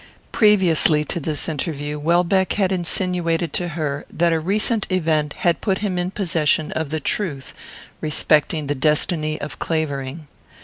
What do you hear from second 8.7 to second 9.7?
destiny of